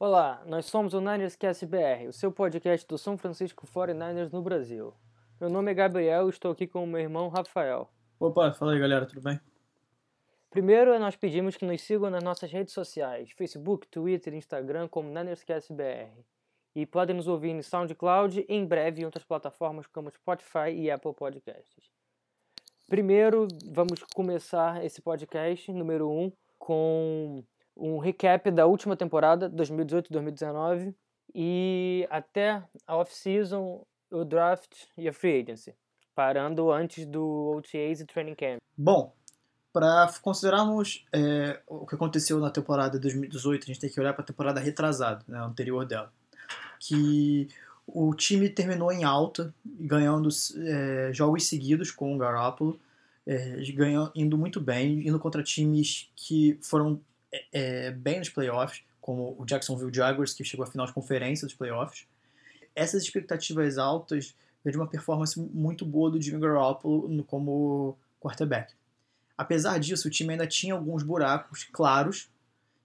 [0.00, 4.40] Olá, nós somos o Niners Cast BR, o seu podcast do São Francisco 49ers no
[4.40, 4.94] Brasil.
[5.40, 7.90] Meu nome é Gabriel e estou aqui com o meu irmão Rafael.
[8.20, 9.40] Opa, fala aí galera, tudo bem?
[10.50, 15.08] Primeiro, nós pedimos que nos sigam nas nossas redes sociais, Facebook, Twitter e Instagram como
[15.08, 16.22] NinersCast BR.
[16.76, 20.92] E podem nos ouvir no SoundCloud e em breve em outras plataformas como Spotify e
[20.92, 21.90] Apple Podcasts.
[22.86, 27.44] Primeiro, vamos começar esse podcast número 1 um, com
[27.78, 30.94] um recap da última temporada, 2018-2019,
[31.34, 35.74] e até a off-season, o draft e a free agency,
[36.14, 38.58] parando antes do OTAs e training camp.
[38.76, 39.14] Bom,
[39.72, 44.12] para considerarmos é, o que aconteceu na temporada de 2018, a gente tem que olhar
[44.12, 46.12] para a temporada retrasada, né, anterior dela,
[46.80, 47.48] que
[47.86, 52.80] o time terminou em alta, ganhando é, jogos seguidos com o Garoppolo,
[53.26, 57.00] é, ganhando, indo muito bem, indo contra times que foram
[57.32, 61.46] é, é, bem nos playoffs, como o Jacksonville Jaguars, que chegou à final de conferência
[61.46, 62.06] dos playoffs.
[62.74, 64.34] Essas expectativas altas
[64.64, 68.74] vêm de uma performance muito boa do Jimmy Garoppolo como quarterback.
[69.36, 72.28] Apesar disso, o time ainda tinha alguns buracos claros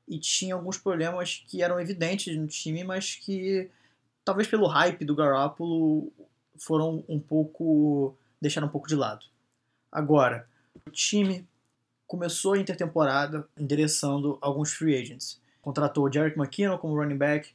[0.08, 3.70] e tinha alguns problemas que eram evidentes no time, mas que
[4.24, 6.12] talvez pelo hype do Garoppolo
[6.58, 9.26] foram um pouco deixaram um pouco de lado.
[9.92, 10.48] Agora,
[10.86, 11.48] o time
[12.14, 15.42] começou a intertemporada endereçando alguns free agents.
[15.64, 17.50] Contratou o Jarek McKinnon como running back,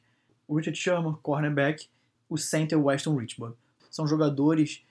[0.48, 1.88] o Richard Sherman, cornerback,
[2.28, 3.54] o center Weston Richburg.
[3.88, 4.82] São jogadores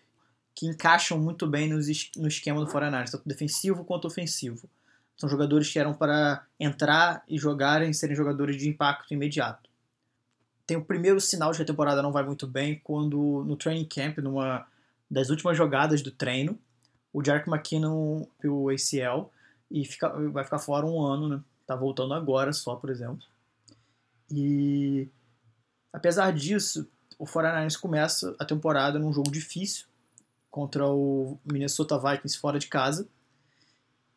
[0.56, 4.70] que encaixam muito bem nos, no esquema do 49 tanto defensivo quanto ofensivo.
[5.18, 9.70] São jogadores que eram para entrar e jogarem, serem jogadores de impacto imediato.
[10.66, 13.84] Tem o primeiro sinal de que a temporada não vai muito bem quando no training
[13.84, 14.66] camp, numa
[15.12, 16.58] das últimas jogadas do treino,
[17.12, 19.30] o Jarek McKinnon pelo ACL
[19.70, 21.44] e fica, vai ficar fora um ano, né?
[21.66, 23.26] Tá voltando agora só, por exemplo.
[24.32, 25.10] E
[25.92, 29.88] apesar disso, o 49ers começa a temporada num jogo difícil
[30.50, 33.08] contra o Minnesota Vikings fora de casa.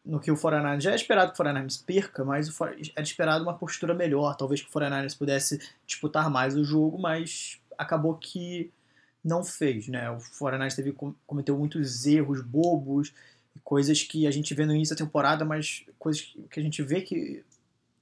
[0.04, 2.48] No que o 49ers já é esperado que o 49ers perca, mas
[2.94, 4.36] era esperado uma postura melhor.
[4.36, 8.72] Talvez que o 49ers pudesse disputar mais o jogo, mas acabou que
[9.22, 10.10] não fez, né?
[10.10, 13.12] O 49ers teve, cometeu muitos erros bobos,
[13.64, 17.00] coisas que a gente vê no início da temporada, mas coisas que a gente vê
[17.00, 17.44] que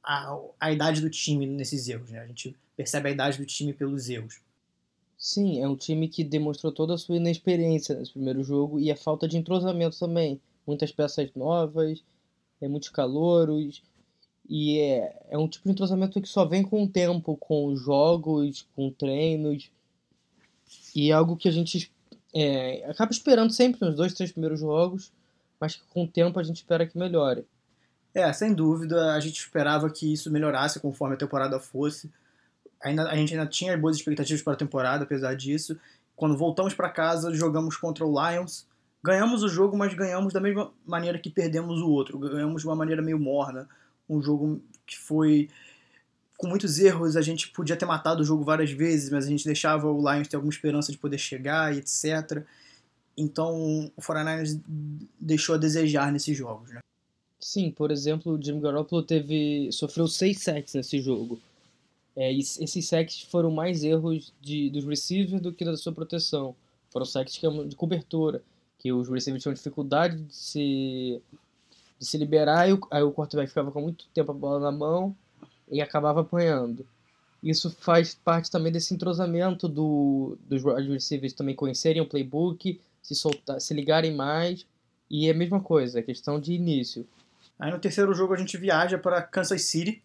[0.03, 2.21] a, a idade do time nesses erros, né?
[2.21, 4.41] A gente percebe a idade do time pelos erros.
[5.19, 8.97] Sim, é um time que demonstrou toda a sua inexperiência nesse primeiro jogo e a
[8.97, 10.41] falta de entrosamento também.
[10.67, 12.05] Muitas peças novas,
[12.61, 13.83] é, muitos calouros,
[14.49, 18.67] e é, é um tipo de entrosamento que só vem com o tempo, com jogos,
[18.75, 19.71] com treinos,
[20.95, 21.91] e é algo que a gente
[22.35, 25.13] é, acaba esperando sempre nos dois, três primeiros jogos,
[25.61, 27.47] mas que com o tempo a gente espera que melhore.
[28.15, 32.11] É, sem dúvida, a gente esperava que isso melhorasse conforme a temporada fosse.
[32.83, 35.79] Ainda, a gente ainda tinha boas expectativas para a temporada, apesar disso.
[36.17, 38.67] Quando voltamos para casa, jogamos contra o Lions.
[39.03, 42.19] Ganhamos o jogo, mas ganhamos da mesma maneira que perdemos o outro.
[42.19, 43.69] Ganhamos de uma maneira meio morna.
[44.09, 45.49] Um jogo que foi
[46.37, 47.17] com muitos erros.
[47.17, 50.29] A gente podia ter matado o jogo várias vezes, mas a gente deixava o Lions
[50.29, 52.45] ter alguma esperança de poder chegar e etc.
[53.19, 54.61] Então o 49ers
[55.19, 56.81] deixou a desejar nesses jogos, né?
[57.41, 61.41] Sim, por exemplo, o Jimmy Garoppolo teve, sofreu seis sacks nesse jogo.
[62.17, 66.55] É, esses sacks foram mais erros de, dos receivers do que da sua proteção.
[66.91, 68.43] Foram sacks é de cobertura,
[68.79, 71.23] que os receivers tinham dificuldade de se,
[71.99, 74.73] de se liberar, e o, aí o quarterback ficava com muito tempo a bola na
[74.73, 75.15] mão
[75.71, 76.87] e acabava apanhando.
[77.43, 83.61] Isso faz parte também desse entrosamento do, dos receivers também conhecerem o playbook, se soltar,
[83.61, 84.67] se ligarem mais.
[85.11, 87.07] E é a mesma coisa, é questão de início.
[87.59, 90.03] Aí no terceiro jogo a gente viaja para Kansas City,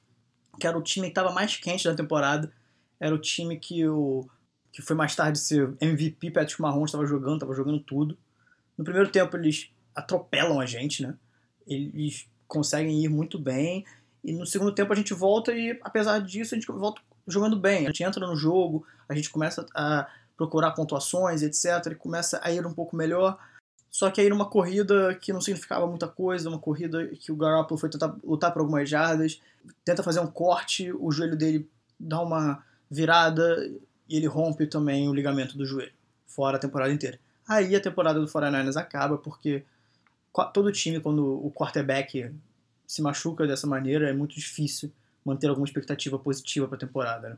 [0.59, 2.51] que era o time que estava mais quente da temporada.
[2.99, 4.27] Era o time que o
[4.71, 8.17] que foi mais tarde ser MVP, Patrick Mahomes estava jogando, estava jogando tudo.
[8.75, 11.15] No primeiro tempo eles atropelam a gente, né?
[11.67, 13.85] Eles conseguem ir muito bem.
[14.23, 17.85] E no segundo tempo a gente volta e, apesar disso, a gente volta jogando bem.
[17.85, 21.91] A gente entra no jogo, a gente começa a procurar pontuações, etc.
[21.91, 23.37] E começa a ir um pouco melhor.
[23.89, 27.79] Só que aí numa corrida que não significava muita coisa, uma corrida que o Garoppolo
[27.79, 29.39] foi tentar lutar por algumas jardas,
[29.85, 31.69] tenta fazer um corte, o joelho dele
[31.99, 33.71] dá uma virada
[34.09, 35.93] e ele rompe também o ligamento do joelho,
[36.25, 37.19] fora a temporada inteira.
[37.47, 39.63] Aí a temporada do 49ers acaba porque
[40.53, 42.33] todo time, quando o quarterback
[42.87, 44.91] se machuca dessa maneira, é muito difícil
[45.23, 47.29] manter alguma expectativa positiva para a temporada.
[47.29, 47.37] Né?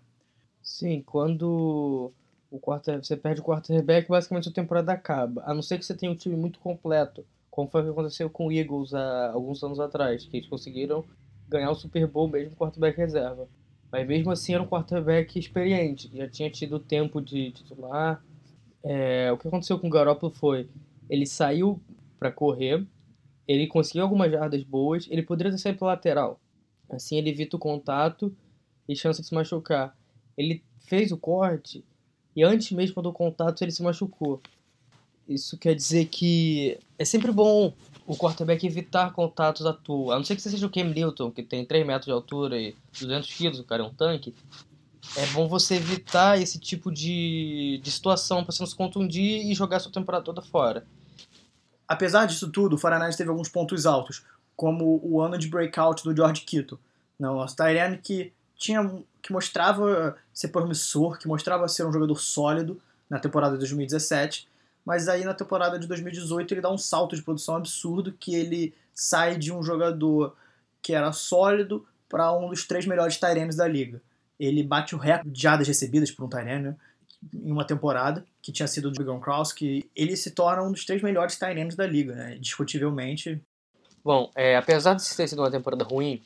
[0.63, 2.11] Sim, quando
[2.49, 5.43] o quarter, você perde o quarterback, basicamente a temporada acaba.
[5.45, 8.29] A não ser que você tenha um time muito completo, como foi o que aconteceu
[8.29, 11.05] com o Eagles há alguns anos atrás, que eles conseguiram
[11.47, 13.47] ganhar o Super Bowl mesmo com quarterback reserva.
[13.91, 18.23] Mas mesmo assim era um quarterback experiente, já tinha tido tempo de titular.
[18.83, 20.69] É, o que aconteceu com o Garoppolo foi,
[21.09, 21.79] ele saiu
[22.19, 22.85] para correr,
[23.47, 26.39] ele conseguiu algumas jardas boas, ele poderia ter saído pela lateral.
[26.89, 28.35] Assim ele evita o contato
[28.87, 29.97] e chance de se machucar.
[30.37, 31.83] Ele fez o corte
[32.35, 34.41] e antes mesmo do contato ele se machucou.
[35.27, 37.73] Isso quer dizer que é sempre bom
[38.05, 40.13] o quarterback evitar contatos à toa.
[40.13, 42.59] A não ser que você seja o Cam Newton, que tem 3 metros de altura
[42.59, 44.35] e 200 quilos, o cara é um tanque.
[45.17, 49.53] É bom você evitar esse tipo de, de situação para você não se contundir e
[49.53, 50.85] jogar sua temporada toda fora.
[51.87, 54.23] Apesar disso tudo, o Fahrenheit teve alguns pontos altos,
[54.55, 56.79] como o ano de breakout do George Kittle.
[57.17, 58.81] Não, o Tyrene que tinha
[59.25, 62.79] que mostrava ser promissor, que mostrava ser um jogador sólido
[63.09, 64.47] na temporada de 2017,
[64.85, 68.71] mas aí na temporada de 2018 ele dá um salto de produção absurdo que ele
[68.93, 70.35] sai de um jogador
[70.79, 73.99] que era sólido para um dos três melhores Tyrenes da liga.
[74.39, 76.75] Ele bate o recorde de jadas recebidas por um Tyrene né,
[77.33, 80.85] em uma temporada, que tinha sido do Bigon Kraus, que ele se torna um dos
[80.85, 83.41] três melhores Tyrenes da liga, né, discutivelmente.
[84.03, 86.21] Bom, é, apesar de ter sido uma temporada ruim,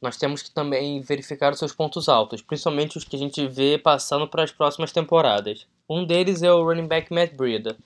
[0.00, 3.76] nós temos que também verificar os seus pontos altos, principalmente os que a gente vê
[3.76, 5.66] passando para as próximas temporadas.
[5.88, 7.76] Um deles é o running back Matt Breida.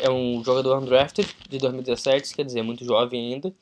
[0.00, 3.54] É um jogador undrafted de 2017, quer dizer, muito jovem ainda,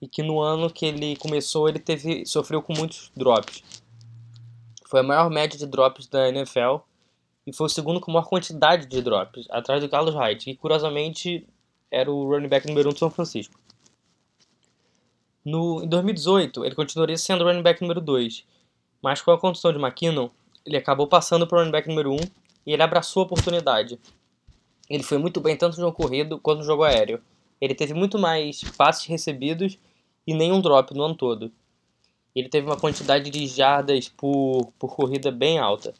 [0.00, 3.62] e que no ano que ele começou ele teve sofreu com muitos drops.
[4.86, 6.78] Foi a maior média de drops da NFL
[7.46, 11.46] e foi o segundo com maior quantidade de drops, atrás do Carlos Hyde, que curiosamente
[11.90, 13.63] era o running back número 1 um de São Francisco.
[15.44, 18.44] No, em 2018, ele continuaria sendo o running back número 2,
[19.02, 20.30] mas com a condição de McKinnon,
[20.64, 22.18] ele acabou passando para o running back número 1 um,
[22.66, 23.98] e ele abraçou a oportunidade.
[24.88, 27.20] Ele foi muito bem tanto no jogo corrido quanto no jogo aéreo.
[27.60, 29.78] Ele teve muito mais passes recebidos
[30.26, 31.52] e nenhum drop no ano todo.
[32.34, 35.94] Ele teve uma quantidade de jardas por, por corrida bem alta.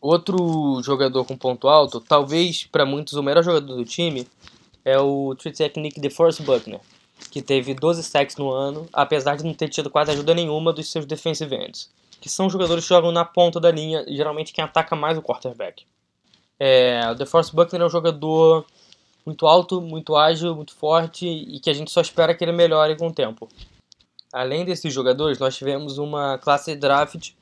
[0.00, 4.28] Outro jogador com ponto alto, talvez para muitos o melhor jogador do time,
[4.88, 6.80] é o Tree Technique de Forrest Buckner,
[7.30, 10.90] que teve 12 sacks no ano, apesar de não ter tido quase ajuda nenhuma dos
[10.90, 11.90] seus defensive ends,
[12.20, 15.84] que são jogadores que jogam na ponta da linha, geralmente quem ataca mais o quarterback.
[16.58, 18.64] É, o DeForest Buckner é um jogador
[19.26, 22.96] muito alto, muito ágil, muito forte e que a gente só espera que ele melhore
[22.96, 23.46] com o tempo.
[24.32, 27.32] Além desses jogadores, nós tivemos uma classe draft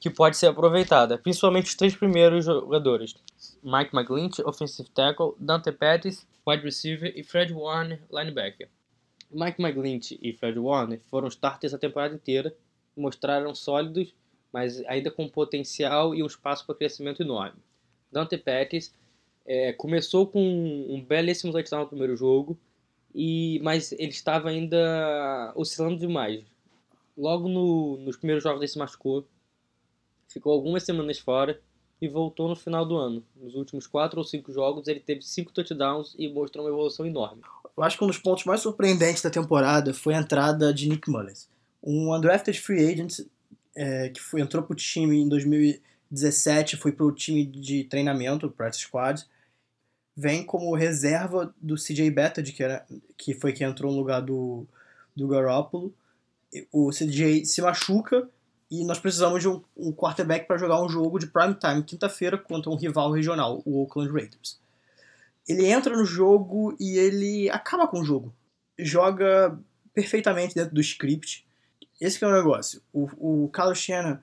[0.00, 3.14] que pode ser aproveitada, principalmente os três primeiros jogadores:
[3.62, 8.68] Mike McGlinch, offensive tackle, Dante Pettis, wide receiver e Fred Warner, linebacker.
[9.30, 12.54] Mike McGlinch e Fred Warner foram starters a temporada inteira
[12.96, 14.14] mostraram sólidos,
[14.52, 17.58] mas ainda com potencial e um espaço para crescimento enorme.
[18.10, 18.94] Dante Pettis
[19.44, 22.58] é, começou com um belíssimo touchdown no primeiro jogo,
[23.14, 26.44] e mas ele estava ainda oscilando demais.
[27.16, 29.26] Logo no, nos primeiros jogos ele se machucou,
[30.28, 31.60] ficou algumas semanas fora
[32.00, 33.24] e voltou no final do ano.
[33.34, 37.42] Nos últimos quatro ou cinco jogos, ele teve cinco touchdowns e mostrou uma evolução enorme.
[37.76, 41.10] Eu acho que um dos pontos mais surpreendentes da temporada foi a entrada de Nick
[41.10, 41.48] Mullins,
[41.82, 43.20] um undrafted free agent
[43.76, 48.50] é, que foi, entrou para o time em 2017, foi para o time de treinamento,
[48.50, 49.24] practice squad,
[50.16, 52.64] vem como reserva do CJ Bettard, que,
[53.18, 54.66] que foi quem entrou no lugar do,
[55.14, 55.94] do Garoppolo.
[56.72, 58.28] O CJ se machuca
[58.70, 62.36] e nós precisamos de um, um quarterback para jogar um jogo de prime time quinta-feira
[62.36, 64.58] contra um rival regional, o Oakland Raiders.
[65.48, 68.34] Ele entra no jogo e ele acaba com o jogo.
[68.78, 69.56] Joga
[69.94, 71.46] perfeitamente dentro do script.
[72.00, 72.82] Esse é o negócio.
[72.92, 74.18] O, o Carlos Shannon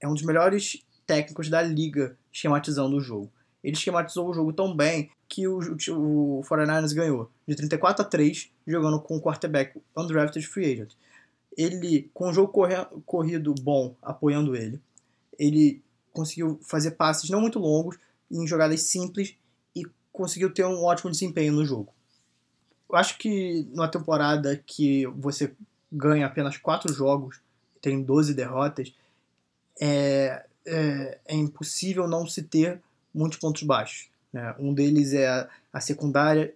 [0.00, 3.30] é um dos melhores técnicos da liga esquematizando o jogo.
[3.62, 8.08] Ele esquematizou o jogo tão bem que o, o, o 49ers ganhou de 34 a
[8.08, 10.94] 3 jogando com o quarterback undrafted free agent
[11.56, 12.52] ele, com o jogo
[13.04, 14.80] corrido bom apoiando ele,
[15.38, 15.82] ele
[16.12, 17.98] conseguiu fazer passes não muito longos,
[18.30, 19.34] em jogadas simples,
[19.74, 21.92] e conseguiu ter um ótimo desempenho no jogo.
[22.88, 25.52] Eu acho que numa temporada que você
[25.90, 27.40] ganha apenas 4 jogos
[27.80, 28.94] tem 12 derrotas,
[29.80, 32.80] é, é, é, impossível não se ter
[33.12, 34.08] muitos pontos baixos.
[34.32, 34.54] Né?
[34.58, 36.54] Um deles é a, a secundária,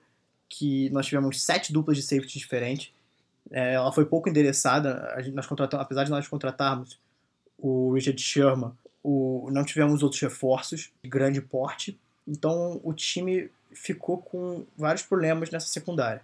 [0.49, 2.93] que nós tivemos sete duplas de safety diferentes,
[3.50, 6.99] é, ela foi pouco endereçada, a gente, nós contratamos, apesar de nós contratarmos
[7.59, 8.73] o Richard Sherman,
[9.03, 15.50] o, não tivemos outros reforços de grande porte, então o time ficou com vários problemas
[15.50, 16.23] nessa secundária.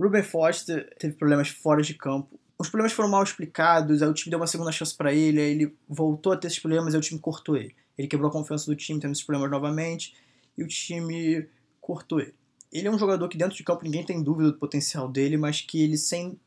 [0.00, 2.40] Ruben Foster teve problemas fora de campo.
[2.58, 5.50] Os problemas foram mal explicados, aí o time deu uma segunda chance para ele, aí
[5.50, 7.74] ele voltou a ter esses problemas, aí o time cortou ele.
[7.98, 10.14] Ele quebrou a confiança do time, tendo esses problemas novamente,
[10.56, 11.46] e o time
[11.80, 12.34] cortou ele.
[12.72, 15.60] Ele é um jogador que dentro de campo ninguém tem dúvida do potencial dele, mas
[15.60, 16.38] que ele sem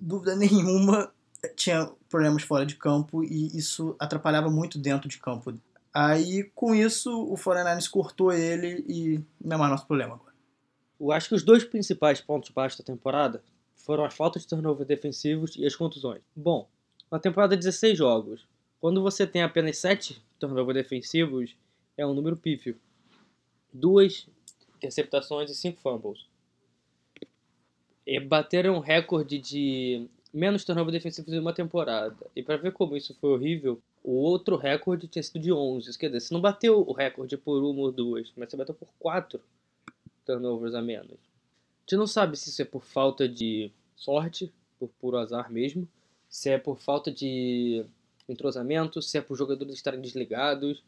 [0.00, 1.12] dúvida nenhuma,
[1.56, 5.52] tinha problemas fora de campo e isso atrapalhava muito dentro de campo.
[5.92, 10.32] Aí, com isso, o 49ers cortou ele e não é mais nosso problema agora.
[10.98, 13.42] Eu acho que os dois principais pontos baixos da temporada
[13.74, 16.22] foram a falta de turnover defensivos e as contusões.
[16.34, 16.68] Bom,
[17.10, 18.46] uma temporada de 16 jogos,
[18.80, 21.54] quando você tem apenas 7 turnover defensivos,
[21.96, 22.78] é um número pífio.
[23.72, 24.28] Duas
[24.76, 26.26] interceptações e 5 fumbles.
[28.06, 32.16] E bateram um recorde de menos turnover defensivo em uma temporada.
[32.34, 35.96] E para ver como isso foi horrível, o outro recorde tinha sido de 11.
[35.98, 38.88] Quer dizer, você não bateu o recorde por uma ou duas, mas você bateu por
[38.98, 39.40] quatro
[40.24, 41.12] turnovers a menos.
[41.12, 45.86] A gente não sabe se isso é por falta de sorte, por puro azar mesmo,
[46.28, 47.84] se é por falta de
[48.28, 50.82] entrosamento, se é por jogadores estarem desligados.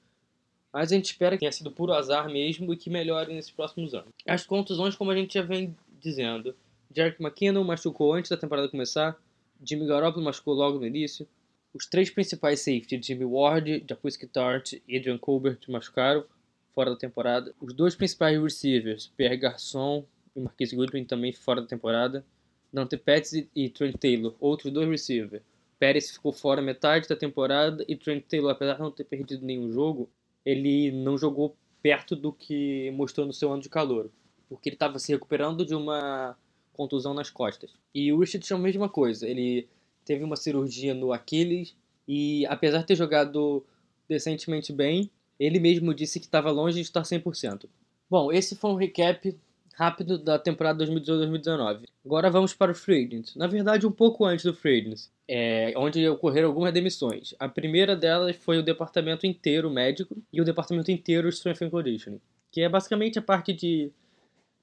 [0.72, 3.94] Mas a gente espera que tenha sido puro azar mesmo e que melhore nesses próximos
[3.94, 4.08] anos.
[4.26, 6.54] As contusões, como a gente já vem dizendo,
[6.94, 9.16] Jerick McKinnon machucou antes da temporada começar,
[9.62, 11.26] Jimmy Garoppolo machucou logo no início,
[11.72, 16.24] os três principais safeties, Jimmy Ward, Jaquiski Tart e Adrian Colbert, machucaram
[16.72, 17.52] fora da temporada.
[17.60, 20.04] Os dois principais receivers, Pierre Garçon
[20.36, 22.24] e Marquise Goodwin, também fora da temporada.
[22.72, 25.42] Dante Pettis e Trent Taylor, outros dois receivers.
[25.78, 29.70] Pérez ficou fora metade da temporada e Trent Taylor, apesar de não ter perdido nenhum
[29.72, 30.08] jogo,
[30.44, 34.10] ele não jogou perto do que mostrou no seu ano de calor,
[34.48, 36.36] porque ele estava se recuperando de uma
[36.74, 37.70] contusão nas costas.
[37.94, 39.66] E o Richard a mesma coisa, ele
[40.04, 41.74] teve uma cirurgia no Aquiles
[42.06, 43.64] e apesar de ter jogado
[44.08, 47.66] decentemente bem, ele mesmo disse que estava longe de estar 100%.
[48.10, 49.36] Bom, esse foi um recap
[49.74, 51.84] rápido da temporada 2018-2019.
[52.04, 53.24] Agora vamos para o Free.
[53.34, 54.94] Na verdade, um pouco antes do Free
[55.26, 57.34] é, onde ocorreram algumas demissões.
[57.38, 62.20] A primeira delas foi o departamento inteiro médico e o departamento inteiro Strength and Conditioning,
[62.52, 63.90] que é basicamente a parte de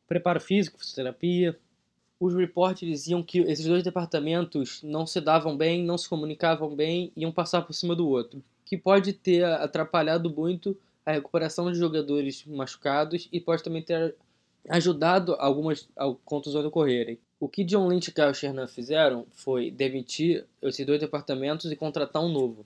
[0.07, 1.57] preparo físico, fisioterapia,
[2.21, 7.11] os reportes diziam que esses dois departamentos não se davam bem, não se comunicavam bem,
[7.17, 12.45] iam passar por cima do outro, que pode ter atrapalhado muito a recuperação de jogadores
[12.45, 14.13] machucados e pode também ter
[14.69, 15.89] ajudado algumas
[16.23, 17.17] contusões ocorrerem.
[17.39, 22.23] O que John Lynch e Kyle Shanahan fizeram foi demitir esses dois departamentos e contratar
[22.23, 22.63] um novo.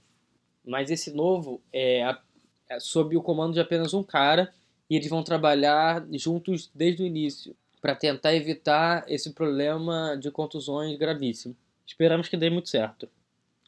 [0.65, 2.13] Mas esse novo é,
[2.69, 4.53] é sob o comando de apenas um cara
[4.89, 10.97] e eles vão trabalhar juntos desde o início para tentar evitar esse problema de contusões
[10.97, 11.55] gravíssimo.
[11.85, 13.07] Esperamos que dê muito certo.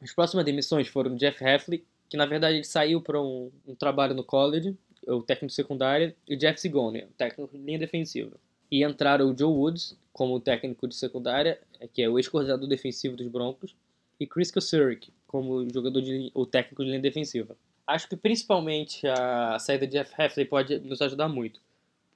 [0.02, 4.16] As próximas demissões foram Jeff Heffley, que na verdade ele saiu para um, um, trabalho
[4.16, 8.36] no college, o técnico secundário, e Jeff Zigone, o técnico de linha defensiva.
[8.72, 11.62] E entraram o Joe Woods como técnico de secundária,
[11.94, 13.76] que é o ex-coordenador defensivo dos Broncos,
[14.20, 17.56] e Chris Kosurik como jogador de, o técnico de linha defensiva.
[17.86, 21.62] Acho que principalmente a saída de Jeff Heffley pode nos ajudar muito,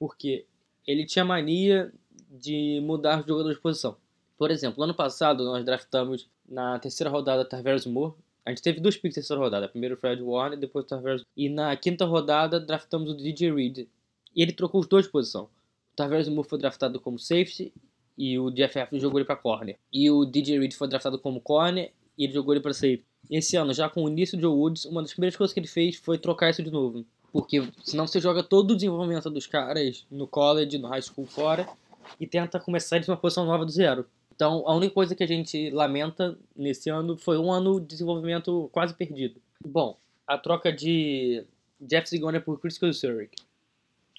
[0.00, 0.46] porque
[0.86, 1.92] ele tinha mania
[2.30, 3.96] de mudar os jogadores de posição.
[4.38, 8.14] Por exemplo, ano passado nós draftamos na terceira rodada Tarvers Moore.
[8.44, 9.68] A gente teve dois picks na terceira rodada.
[9.68, 13.86] Primeiro o Fred Warner, depois o Tarvers E na quinta rodada draftamos o DJ Reed.
[14.34, 15.44] E ele trocou os dois de posição.
[15.92, 17.72] O Tarvers Moore foi draftado como safety
[18.16, 19.78] e o Jeff F jogou ele para corner.
[19.92, 23.04] E o DJ Reed foi draftado como corner e ele jogou ele para safety.
[23.30, 25.68] Esse ano, já com o início do Joe Woods, uma das primeiras coisas que ele
[25.68, 27.04] fez foi trocar isso de novo.
[27.32, 31.66] Porque senão você joga todo o desenvolvimento dos caras no college, no high school fora,
[32.20, 34.06] e tenta começar de uma posição nova do zero.
[34.34, 38.68] Então, a única coisa que a gente lamenta nesse ano foi um ano de desenvolvimento
[38.72, 39.40] quase perdido.
[39.64, 39.96] Bom,
[40.26, 41.44] a troca de
[41.80, 43.36] Jeff Zigone por Chris Kosurik.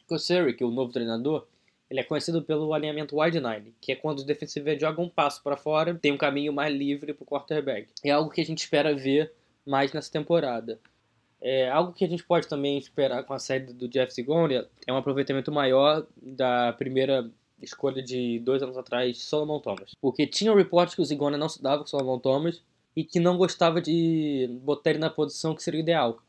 [0.07, 1.45] Kosurik, o novo treinador,
[1.89, 5.43] ele é conhecido pelo alinhamento wide nine, que é quando os defensivos jogam um passo
[5.43, 7.87] para fora, tem um caminho mais livre para o quarterback.
[8.03, 9.31] É algo que a gente espera ver
[9.65, 10.79] mais nessa temporada.
[11.45, 14.93] É, algo que a gente pode também esperar com a saída do Jeff Sigonia é
[14.93, 17.29] um aproveitamento maior da primeira
[17.61, 19.91] escolha de dois anos atrás, Solomon Thomas.
[19.99, 22.63] Porque tinha reportes que o Zigonia não se dava com Solomon Thomas
[22.95, 26.23] e que não gostava de botar ele na posição que seria ideal.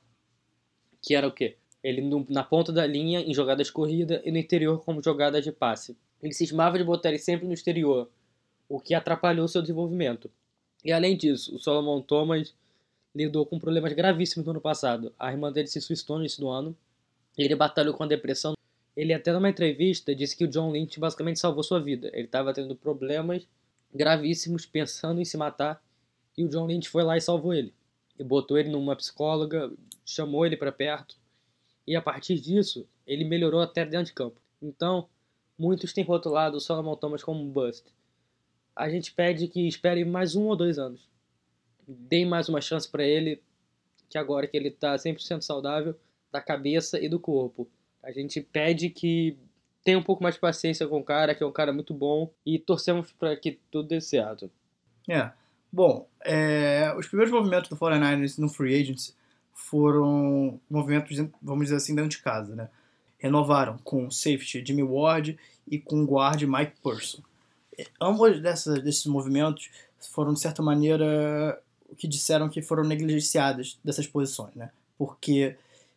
[1.01, 1.59] Que era o quê?
[1.81, 5.53] Ele no, na ponta da linha em jogadas corrida e no interior como jogadas de
[5.53, 5.97] passe.
[6.21, 8.11] Ele cismava de botar ele sempre no exterior,
[8.69, 10.29] o que atrapalhou seu desenvolvimento.
[10.85, 12.53] E além disso, o Solomon Thomas
[13.15, 15.15] lidou com problemas gravíssimos no ano passado.
[15.19, 16.77] A irmã dele se suicidou no início do ano.
[17.39, 18.55] Ele batalhou com a depressão.
[18.97, 22.11] Ele até numa entrevista disse que o John Lynch basicamente salvou sua vida.
[22.13, 23.47] Ele estava tendo problemas
[23.95, 25.81] gravíssimos, pensando em se matar,
[26.37, 27.73] e o John Lynch foi lá e salvou ele.
[28.19, 29.73] E botou ele numa psicóloga,
[30.05, 31.17] chamou ele para perto,
[31.87, 34.41] e a partir disso, ele melhorou até dentro de campo.
[34.61, 35.09] Então,
[35.57, 37.85] muitos têm rotulado o Solomon Thomas como um bust.
[38.75, 41.09] A gente pede que espere mais um ou dois anos
[41.87, 43.43] deem mais uma chance para ele,
[44.09, 45.95] que agora que ele está 100% saudável
[46.33, 47.69] da cabeça e do corpo.
[48.03, 49.37] A gente pede que
[49.83, 52.33] tenha um pouco mais de paciência com o cara, que é um cara muito bom,
[52.45, 54.51] e torcemos para que tudo dê certo.
[55.09, 55.31] É,
[55.75, 59.13] Bom, é, os primeiros movimentos do 49ers no Free Agency
[59.53, 62.69] foram movimentos, vamos dizer assim, dentro de casa, né?
[63.19, 65.37] Renovaram com safety Jimmy Ward
[65.67, 67.25] e com guard Mike Purson.
[68.01, 69.69] Ambos dessas, desses movimentos
[70.13, 71.64] foram, de certa maneira, o
[71.97, 74.71] que disseram que foram negligenciadas dessas posições, né?
[74.99, 75.57] Porque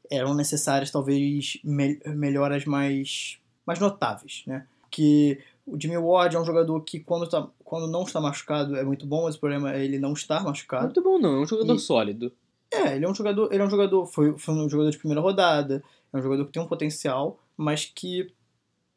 [0.09, 4.65] eram necessárias, talvez, me melhoras mais, mais notáveis, né?
[4.89, 8.83] Que o Jimmy Ward é um jogador que, quando, tá, quando não está machucado, é
[8.83, 10.85] muito bom, mas o problema é ele não estar machucado.
[10.85, 11.35] Muito bom, não.
[11.35, 12.31] É um jogador e, sólido.
[12.71, 13.51] É, ele é um jogador.
[13.51, 14.05] Ele é um jogador.
[14.05, 15.83] Foi, foi um jogador de primeira rodada.
[16.13, 18.31] É um jogador que tem um potencial, mas que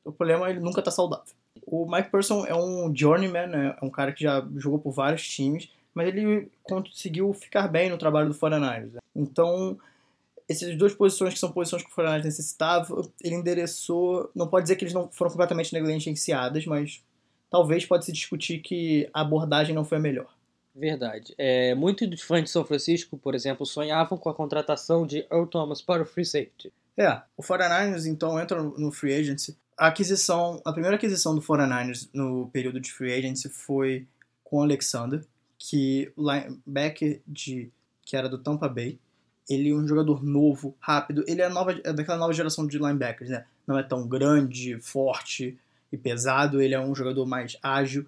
[0.05, 1.35] o problema é ele nunca está saudável.
[1.67, 3.77] O Mike Person é um journeyman, né?
[3.81, 7.99] é um cara que já jogou por vários times, mas ele conseguiu ficar bem no
[7.99, 8.93] trabalho do 49ers.
[8.93, 9.01] Né?
[9.15, 9.79] Então,
[10.49, 14.31] essas duas posições que são posições que o 49ers necessitava, ele endereçou.
[14.35, 17.03] Não pode dizer que eles não foram completamente negligenciadas, mas
[17.51, 20.33] talvez pode se discutir que a abordagem não foi a melhor.
[20.75, 21.35] Verdade.
[21.37, 25.47] É, muitos dos fãs de São Francisco, por exemplo, sonhavam com a contratação de Earl
[25.47, 26.73] Thomas para o free safety.
[26.97, 29.57] É, o 49ers então entra no free agency.
[29.77, 34.07] A aquisição, a primeira aquisição do 49ers no período de free agency foi
[34.45, 35.25] com o Alexander,
[35.63, 37.71] que linebacker de
[38.03, 38.99] que era do Tampa Bay.
[39.49, 41.23] Ele é um jogador novo, rápido.
[41.29, 43.45] Ele é, nova, é daquela nova geração de linebackers, né?
[43.67, 45.59] Não é tão grande, forte
[45.93, 46.61] e pesado.
[46.61, 48.07] Ele é um jogador mais ágil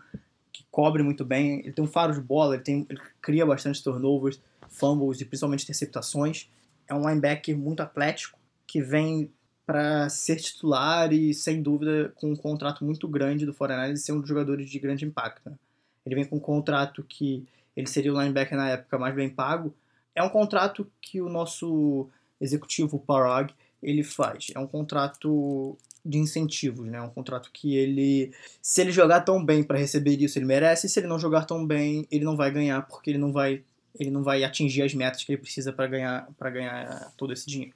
[0.52, 3.82] que cobre muito bem, ele tem um faro de bola, ele, tem, ele cria bastante
[3.82, 6.48] turnovers, fumbles e principalmente interceptações.
[6.88, 9.30] É um linebacker muito atlético que vem
[9.64, 14.12] para ser titular e, sem dúvida, com um contrato muito grande do 49 e ser
[14.12, 15.48] um dos jogadores de grande impacto.
[15.48, 15.56] Né?
[16.04, 19.74] Ele vem com um contrato que ele seria o linebacker na época mais bem pago.
[20.14, 22.08] É um contrato que o nosso
[22.40, 24.48] executivo Parag ele faz.
[24.54, 27.00] É um contrato de incentivos, né?
[27.00, 30.88] Um contrato que ele, se ele jogar tão bem para receber isso, ele merece.
[30.88, 33.62] Se ele não jogar tão bem, ele não vai ganhar porque ele não vai,
[33.98, 37.46] ele não vai atingir as metas que ele precisa para ganhar, para ganhar todo esse
[37.46, 37.74] dinheiro.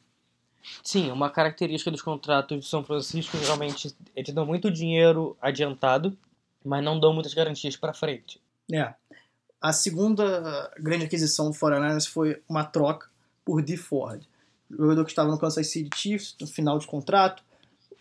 [0.83, 6.17] Sim, uma característica dos contratos de São Francisco geralmente eles dão muito dinheiro adiantado,
[6.67, 8.41] mas não dão muitas garantias para frente.
[8.73, 8.93] É.
[9.61, 13.09] A segunda grande aquisição do 49 foi uma troca
[13.45, 14.23] por Dee Ford,
[14.71, 17.43] jogador que estava no Kansas City Chiefs no final de contrato,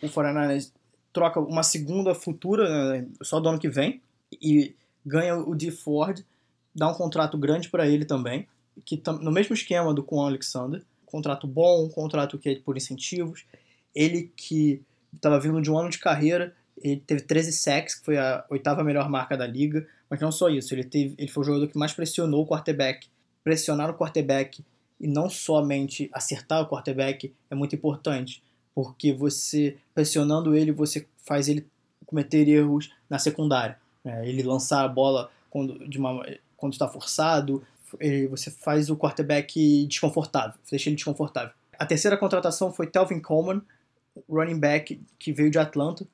[0.02, 0.72] o 49ers
[1.14, 4.02] troca uma segunda futura, né, só do ano que vem,
[4.42, 4.76] e
[5.06, 5.72] ganha o D.
[5.72, 6.26] Ford,
[6.74, 8.48] dá um contrato grande para ele também,
[8.84, 12.76] que no mesmo esquema do com o Alexander, contrato bom, um contrato que é por
[12.76, 13.46] incentivos.
[13.94, 14.82] Ele que
[15.14, 18.84] estava vindo de um ano de carreira, ele teve 13 sacks, que foi a oitava
[18.84, 21.78] melhor marca da liga, mas não só isso, ele, teve, ele foi o jogador que
[21.78, 23.08] mais pressionou o quarterback.
[23.44, 24.64] Pressionar o quarterback
[25.00, 31.48] e não somente acertar o quarterback é muito importante porque você pressionando ele, você faz
[31.48, 31.66] ele
[32.06, 33.80] cometer erros na secundária.
[34.04, 34.28] Né?
[34.28, 36.26] Ele lançar a bola quando, uma,
[36.58, 37.64] quando está forçado,
[38.00, 41.54] ele, você faz o quarterback desconfortável, deixa ele desconfortável.
[41.80, 43.62] A terceira contratação foi Telvin Coleman,
[44.30, 46.06] running back que veio de Atlanta.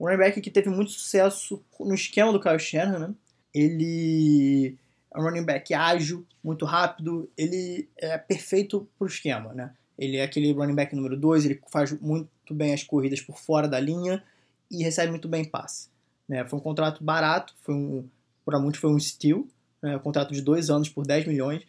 [0.00, 3.14] Um running back que teve muito sucesso no esquema do Kyle Shanahan, né?
[3.52, 4.78] Ele
[5.14, 9.74] é um running back ágil, muito rápido, ele é perfeito para o esquema, né?
[9.98, 13.68] Ele é aquele running back número 2, ele faz muito bem as corridas por fora
[13.68, 14.24] da linha
[14.70, 15.90] e recebe muito bem passe.
[16.26, 16.42] Né?
[16.46, 18.08] Foi um contrato barato, foi um,
[18.42, 19.46] para muitos foi um steal,
[19.82, 19.96] né?
[19.96, 21.62] um contrato de dois anos por 10 milhões.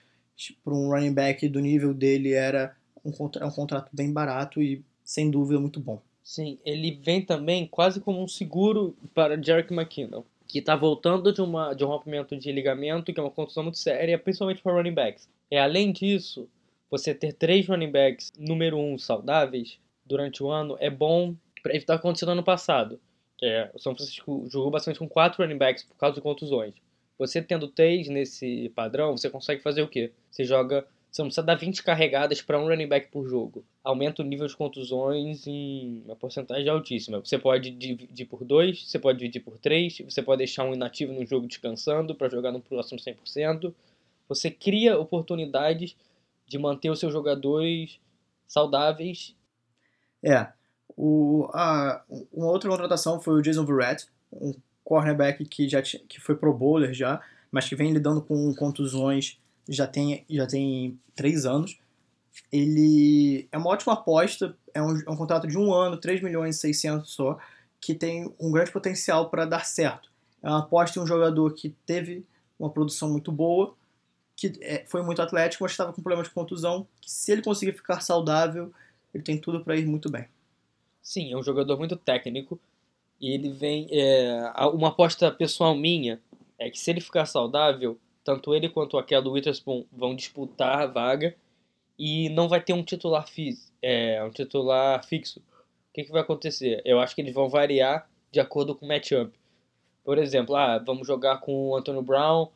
[0.63, 4.82] Para um running back do nível dele era um, é um contrato bem barato e
[5.04, 6.02] sem dúvida muito bom.
[6.23, 11.41] Sim, ele vem também quase como um seguro para Jerick McKinnon, que está voltando de,
[11.41, 14.93] uma, de um rompimento de ligamento, que é uma contusão muito séria, principalmente para running
[14.93, 15.27] backs.
[15.49, 16.47] E além disso,
[16.89, 21.95] você ter três running backs número um saudáveis durante o ano é bom para evitar
[21.95, 22.99] o que aconteceu no ano passado.
[23.41, 26.73] É, o São Francisco jogou bastante com quatro running backs por causa de contusões.
[27.17, 30.12] Você tendo três nesse padrão, você consegue fazer o quê?
[30.29, 30.86] Você joga.
[31.12, 33.65] Você não precisa dar 20 carregadas para um running back por jogo.
[33.84, 37.19] Aumenta o nível de contusões em uma porcentagem altíssima.
[37.19, 41.12] Você pode dividir por dois, você pode dividir por três, você pode deixar um inativo
[41.12, 43.74] no jogo descansando para jogar no próximo 100%.
[44.30, 45.97] Você cria oportunidades
[46.47, 48.00] de manter os seus jogadores
[48.47, 49.36] saudáveis.
[50.24, 50.47] É.
[50.95, 56.38] O, a, uma outra contratação foi o Jason Verrett, um cornerback que já que foi
[56.38, 57.21] pro bowler já,
[57.52, 59.38] mas que vem lidando com contusões
[59.71, 61.79] já tem, já tem três anos.
[62.51, 66.57] Ele é uma ótima aposta, é um, é um contrato de um ano, 3 milhões
[66.57, 67.38] e 600 só,
[67.79, 70.12] que tem um grande potencial para dar certo.
[70.43, 72.25] É uma aposta em um jogador que teve
[72.60, 73.75] uma produção muito boa,
[74.36, 77.73] que é, foi muito atlético, mas estava com problema de contusão, que se ele conseguir
[77.73, 78.71] ficar saudável,
[79.13, 80.27] ele tem tudo para ir muito bem.
[81.01, 82.60] Sim, é um jogador muito técnico
[83.19, 83.88] e ele vem.
[83.91, 86.19] É, uma aposta pessoal minha
[86.57, 90.86] é que se ele ficar saudável, tanto ele quanto aquela do Witherspoon vão disputar a
[90.86, 91.36] vaga
[91.97, 95.39] e não vai ter um titular, fi é, um titular fixo.
[95.39, 96.81] O que, que vai acontecer?
[96.86, 99.31] Eu acho que eles vão variar de acordo com o matchup.
[100.03, 102.47] Por exemplo, ah, vamos jogar com o Antonio Brown,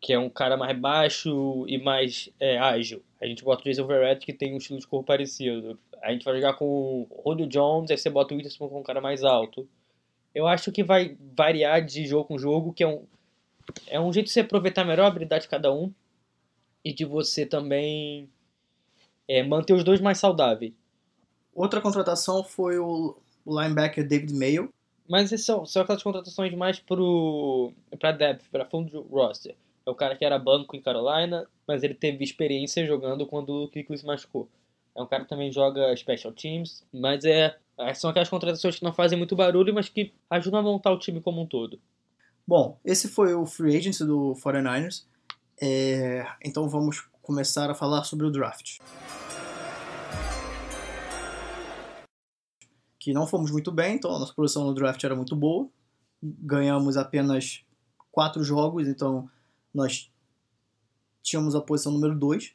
[0.00, 3.02] que é um cara mais baixo e mais é, ágil.
[3.20, 5.78] A gente bota o Jason Verrett, que tem um estilo de cor parecido.
[6.02, 8.84] A gente vai jogar com o Julio Jones, aí você bota o Witherspoon com um
[8.84, 9.68] cara mais alto.
[10.34, 13.04] Eu acho que vai variar de jogo com jogo, que é um,
[13.86, 15.92] é um jeito de você aproveitar melhor a habilidade de cada um
[16.84, 18.28] e de você também
[19.28, 20.72] é, manter os dois mais saudáveis.
[21.54, 24.72] Outra contratação foi o linebacker David Mayo.
[25.08, 29.54] Mas são, são aquelas contratações mais pro, pra depth, pra fundo do roster.
[29.86, 33.68] É o cara que era banco em Carolina, mas ele teve experiência jogando quando o
[33.68, 34.48] Kikli se machucou.
[34.96, 38.84] É um cara que também joga Special Teams, mas é, é são aquelas contratações que
[38.84, 41.78] não fazem muito barulho, mas que ajudam a montar o time como um todo.
[42.48, 45.04] Bom, esse foi o free agency do 49ers.
[45.60, 48.78] É, então vamos começar a falar sobre o draft.
[53.00, 55.68] Que não fomos muito bem, então a nossa produção no draft era muito boa.
[56.22, 57.64] Ganhamos apenas
[58.12, 59.28] quatro jogos, então
[59.74, 60.08] nós
[61.24, 62.54] tínhamos a posição número 2.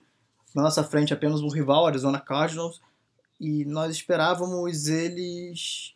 [0.56, 2.82] Na nossa frente apenas um rival, Arizona Cardinals,
[3.38, 5.93] e nós esperávamos eles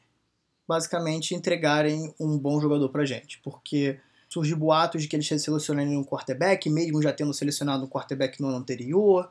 [0.67, 6.03] basicamente entregarem um bom jogador pra gente, porque surgiu boatos de que eles selecionariam um
[6.03, 9.27] quarterback, mesmo já tendo selecionado um quarterback no ano anterior,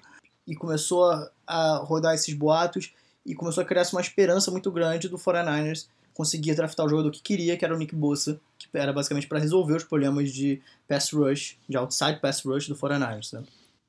[0.47, 1.05] e começou
[1.47, 2.93] a rodar esses boatos
[3.25, 7.21] e começou a criar uma esperança muito grande do 49ers conseguir draftar o jogador que
[7.21, 11.13] queria, que era o Nick Bosa, que era basicamente para resolver os problemas de pass
[11.13, 13.33] rush, de outside pass rush do 49ers.
[13.33, 13.45] Né?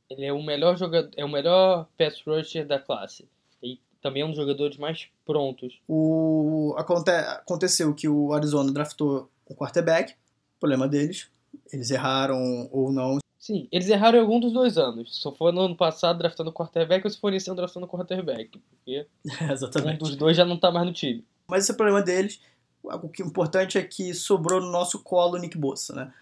[0.10, 3.26] Ele é o melhor jogador, é o melhor pass rusher da classe.
[3.62, 5.80] E também é um dos jogadores mais prontos.
[5.88, 10.14] O aconte, aconteceu que o Arizona draftou o quarterback,
[10.60, 11.28] problema deles.
[11.74, 13.18] Eles erraram ou não.
[13.40, 15.20] Sim, eles erraram em algum dos dois anos.
[15.20, 18.62] Só foi no ano passado draftando quarterback ou se for nesse ano draftando quarterback.
[18.70, 19.08] Porque
[19.52, 19.96] Exatamente.
[19.96, 21.26] um dos dois já não tá mais no time.
[21.48, 22.40] Mas esse é o problema deles.
[22.84, 26.14] O que é importante é que sobrou no nosso colo o Nick Bossa, né?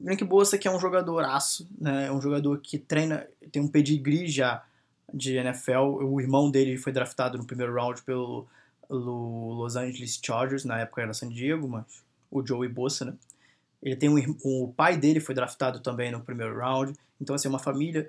[0.00, 2.06] O Nick Bossa que é um jogador aço, né?
[2.06, 4.62] É um jogador que treina, tem um pedigree já
[5.12, 6.02] de NFL.
[6.02, 8.46] O irmão dele foi draftado no primeiro round pelo,
[8.88, 11.84] pelo Los Angeles Chargers, na época era San Diego, mas
[12.30, 13.14] o Joey Bossa, né?
[13.82, 16.92] Ele tem um, o pai dele foi draftado também no primeiro round.
[17.20, 18.08] Então, assim, é uma família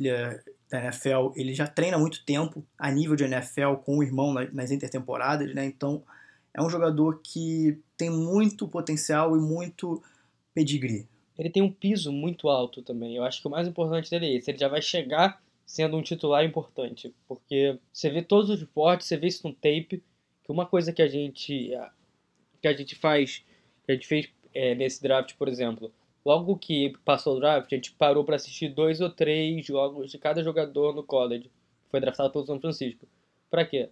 [0.00, 4.32] é, da NFL, ele já treina muito tempo a nível de NFL com o irmão
[4.52, 5.64] nas intertemporadas, né?
[5.64, 6.02] Então,
[6.54, 10.02] é um jogador que tem muito potencial e muito
[10.54, 11.06] pedigree.
[11.38, 13.16] Ele tem um piso muito alto também.
[13.16, 14.50] Eu acho que o mais importante dele é esse.
[14.50, 17.14] Ele já vai chegar sendo um titular importante.
[17.28, 20.02] Porque você vê todos os esportes, você vê isso no tape,
[20.42, 21.70] que uma coisa que a gente
[22.60, 23.44] que a gente faz,
[23.84, 25.92] que a gente fez é, nesse draft, por exemplo,
[26.24, 30.18] logo que passou o draft, a gente parou para assistir dois ou três jogos de
[30.18, 33.06] cada jogador no college, que foi draftado pelo São Francisco.
[33.50, 33.90] Para quê?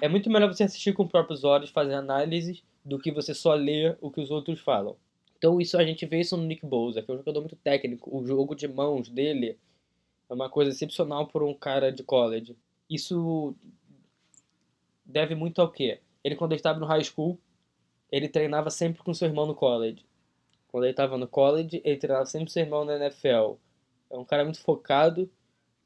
[0.00, 3.54] É muito melhor você assistir com os próprios olhos, fazer análises, do que você só
[3.54, 4.96] ler o que os outros falam.
[5.38, 8.14] Então isso a gente vê isso no Nick Bosa, que é um jogador muito técnico.
[8.14, 9.56] O jogo de mãos dele
[10.32, 12.56] é uma coisa excepcional por um cara de college.
[12.88, 13.54] Isso
[15.04, 16.00] deve muito ao quê?
[16.24, 17.38] Ele quando ele estava no high school,
[18.10, 20.06] ele treinava sempre com seu irmão no college.
[20.68, 23.56] Quando ele estava no college, ele treinava sempre com seu irmão na NFL.
[24.10, 25.30] É um cara muito focado.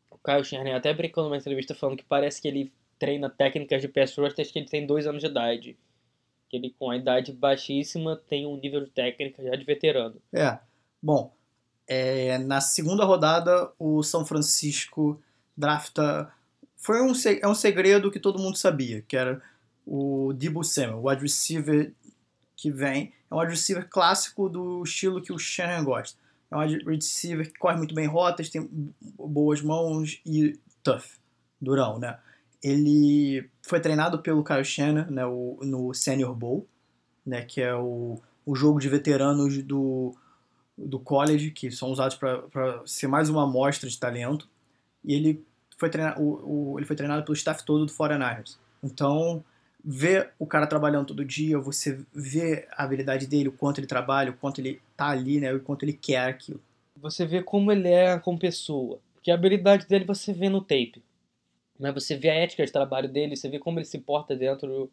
[0.09, 3.89] O Kyle Shanahan até brincou numa entrevista falando que parece que ele treina técnicas de
[3.89, 5.77] pass rush desde que ele tem dois anos de idade.
[6.49, 10.23] Que ele, com a idade baixíssima, tem um nível de técnica já de veterano.
[10.33, 10.57] É.
[11.03, 11.36] Bom,
[11.87, 15.21] é, na segunda rodada, o São Francisco
[15.57, 16.31] drafta.
[16.77, 19.41] Foi um, é um segredo que todo mundo sabia, que era
[19.87, 21.93] o Debo Samuel, o wide receiver
[22.57, 23.13] que vem.
[23.31, 26.19] É um wide receiver clássico do estilo que o Shanahan gosta.
[26.51, 28.69] É um wide receiver que corre muito bem rotas, tem
[29.19, 31.05] boas mãos e tough,
[31.61, 32.19] durão, né?
[32.63, 36.67] Ele foi treinado pelo Kyle Shanahan né, o, no Senior Bowl,
[37.25, 40.17] né, que é o, o jogo de veteranos do,
[40.77, 44.49] do college, que são usados para ser mais uma amostra de talento.
[45.05, 45.45] E ele
[45.77, 48.57] foi, treinado, o, o, ele foi treinado pelo staff todo do 49ers.
[48.83, 49.43] Então,
[49.85, 54.31] ver o cara trabalhando todo dia, você vê a habilidade dele, o quanto ele trabalha,
[54.31, 56.61] o quanto ele tá ali, né, o quanto ele quer aquilo.
[56.97, 61.03] Você vê como ele é como pessoa, que a habilidade dele você vê no tape.
[61.79, 61.93] Né?
[61.93, 64.91] Você vê a ética de trabalho dele, você vê como ele se porta dentro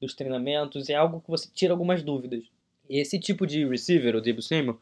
[0.00, 2.44] dos treinamentos, é algo que você tira algumas dúvidas.
[2.88, 4.78] E esse tipo de receiver, o Debo Samuel,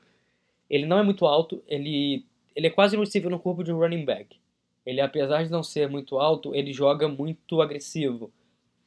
[0.73, 2.25] ele não é muito alto, ele,
[2.57, 4.37] ele é quase receiver no corpo de um running back.
[4.85, 8.33] Ele, apesar de não ser muito alto, ele joga muito agressivo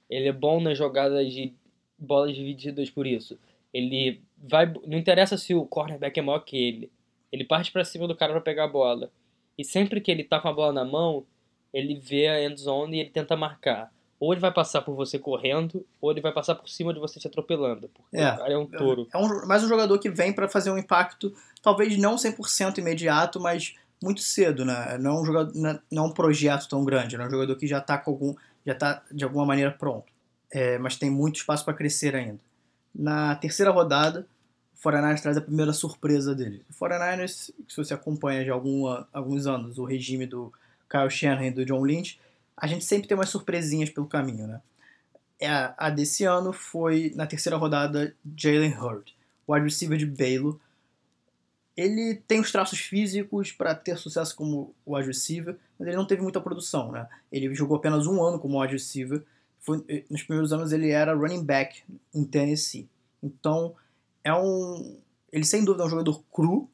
[0.10, 1.54] ele é bom nas jogadas de
[1.98, 3.38] bolas divididas por isso.
[3.74, 4.72] Ele vai.
[4.86, 6.92] Não interessa se o cornerback é maior que ele.
[7.32, 9.12] Ele parte para cima do cara para pegar a bola.
[9.58, 11.26] E sempre que ele tá com a bola na mão,
[11.74, 13.92] ele vê a end zone e ele tenta marcar.
[14.20, 17.20] Ou ele vai passar por você correndo, ou ele vai passar por cima de você
[17.20, 17.90] te atropelando.
[17.90, 18.32] Porque É.
[18.34, 19.08] o cara é um touro.
[19.14, 23.40] É um, mais um jogador que vem para fazer um impacto, talvez não 100% imediato,
[23.40, 24.98] mas muito cedo, né?
[25.00, 27.24] Não é um jogador, não é- não é um projeto tão grande, né?
[27.24, 30.06] é um jogador que já tá com algum, já tá de alguma maneira pronto.
[30.52, 32.40] É, mas tem muito espaço para crescer ainda.
[32.94, 34.26] Na terceira rodada,
[34.74, 36.64] o 49ers traz a primeira surpresa dele.
[36.70, 40.54] O 49ers, se você acompanha já alguma, alguns anos o regime do
[40.90, 42.20] Kyle Shanahan e do John Lynch,
[42.58, 44.62] a gente sempre tem umas surpresinhas pelo caminho, né?
[45.40, 49.16] É, a desse ano foi, na terceira rodada, Jalen Hurd,
[49.48, 50.58] wide receiver de Baylor.
[51.76, 56.22] Ele tem os traços físicos para ter sucesso como wide receiver, mas ele não teve
[56.22, 57.08] muita produção, né?
[57.30, 59.24] Ele jogou apenas um ano como wide receiver.
[59.60, 62.88] Foi, eh, nos primeiros anos ele era running back em Tennessee.
[63.22, 63.76] Então,
[64.24, 64.98] é um...
[65.34, 66.70] Ele sem dúvida é um jogador cru,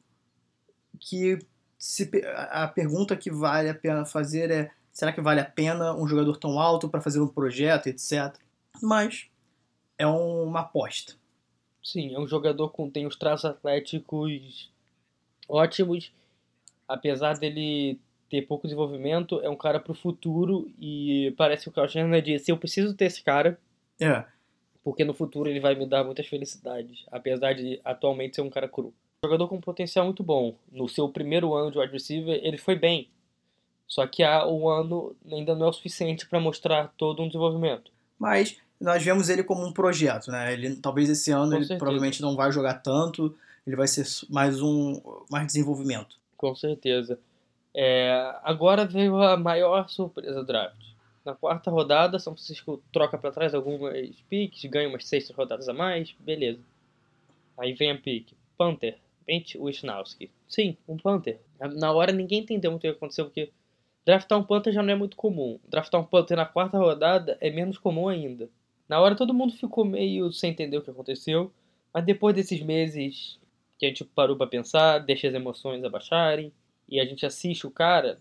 [1.00, 1.40] que
[1.76, 5.94] se, a a pergunta que vale a pena fazer é será que vale a pena
[5.94, 8.36] um jogador tão alto para fazer um projeto, etc.
[8.80, 9.28] Mas
[9.98, 11.14] é uma aposta.
[11.82, 14.70] Sim, é um jogador com tem os traços atléticos
[15.48, 16.12] ótimos,
[16.86, 17.98] apesar dele
[18.30, 22.56] ter pouco desenvolvimento, é um cara pro futuro e parece que o Shanahan disse, eu
[22.56, 23.58] preciso ter esse cara,
[24.00, 24.24] É,
[24.82, 28.68] porque no futuro ele vai me dar muitas felicidades, apesar de atualmente ser um cara
[28.68, 28.92] cru.
[29.24, 30.56] Jogador com potencial muito bom.
[30.70, 33.08] No seu primeiro ano de wide receiver, ele foi bem.
[33.92, 37.90] Só que há um ano ainda não é o suficiente para mostrar todo um desenvolvimento.
[38.18, 40.54] mas nós vemos ele como um projeto, né?
[40.54, 41.78] Ele talvez esse ano Com ele certeza.
[41.78, 44.98] provavelmente não vai jogar tanto, ele vai ser mais um
[45.30, 46.16] mais desenvolvimento.
[46.38, 47.18] Com certeza.
[47.74, 50.80] É, agora veio a maior surpresa do draft.
[51.22, 53.94] Na quarta rodada, São Francisco troca para trás algumas
[54.30, 56.60] picks, ganha umas seis rodadas a mais, beleza.
[57.58, 58.32] Aí vem a pick.
[58.56, 60.30] Panther, Bench Wisnowski.
[60.48, 61.38] Sim, um Panther.
[61.76, 63.50] Na hora ninguém entendeu muito o que aconteceu, porque
[64.04, 65.58] draftar um Panther já não é muito comum.
[65.68, 68.48] Draftar um Panther na quarta rodada é menos comum ainda.
[68.88, 71.52] Na hora todo mundo ficou meio sem entender o que aconteceu,
[71.92, 73.38] mas depois desses meses
[73.78, 76.52] que a gente parou para pensar, deixa as emoções abaixarem,
[76.88, 78.18] e a gente assiste o cara,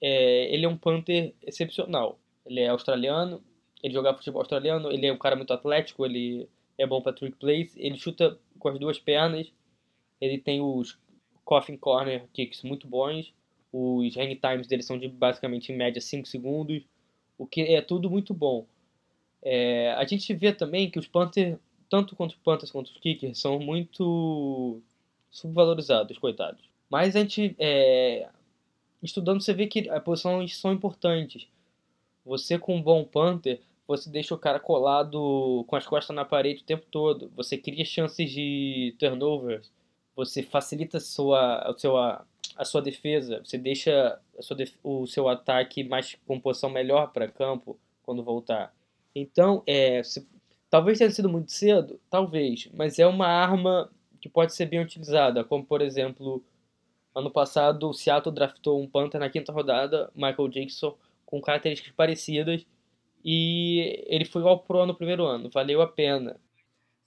[0.00, 2.18] é, ele é um Panther excepcional.
[2.46, 3.42] Ele é australiano,
[3.82, 7.36] ele joga futebol australiano, ele é um cara muito atlético, ele é bom para trick
[7.36, 9.52] plays, ele chuta com as duas pernas,
[10.20, 10.98] ele tem os
[11.44, 13.34] coffin corner kicks muito bons,
[13.72, 16.82] os hang times dele são de basicamente em média 5 segundos,
[17.38, 18.66] o que é tudo muito bom.
[19.42, 21.58] É, a gente vê também que os Panthers,
[21.88, 24.80] tanto quanto os Panthers quanto os Kickers, são muito
[25.30, 26.62] subvalorizados, coitados.
[26.90, 28.28] Mas a gente, é,
[29.02, 31.48] estudando, você vê que as posições são importantes.
[32.24, 36.62] Você com um bom Panther, você deixa o cara colado com as costas na parede
[36.62, 37.32] o tempo todo.
[37.34, 39.70] Você cria chances de turnovers.
[40.14, 43.40] Você facilita a sua, a sua, a sua defesa.
[43.44, 44.20] Você deixa
[44.82, 48.74] o seu ataque mais com posição melhor para campo quando voltar.
[49.14, 50.26] Então, é, se-
[50.70, 55.44] talvez tenha sido muito cedo, talvez, mas é uma arma que pode ser bem utilizada,
[55.44, 56.42] como por exemplo,
[57.14, 60.96] ano passado o Seattle draftou um Panther na quinta rodada, Michael Jackson,
[61.26, 62.64] com características parecidas,
[63.24, 66.36] e ele foi ao Pro no primeiro ano, valeu a pena.